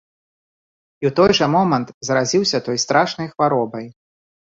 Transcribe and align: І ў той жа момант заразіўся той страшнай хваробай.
І 1.03 1.07
ў 1.09 1.11
той 1.19 1.31
жа 1.39 1.47
момант 1.55 1.87
заразіўся 2.09 2.57
той 2.69 2.81
страшнай 2.85 3.27
хваробай. 3.35 3.85